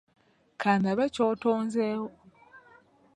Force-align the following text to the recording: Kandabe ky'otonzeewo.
Kandabe 0.61 1.05
ky'otonzeewo. 1.13 2.07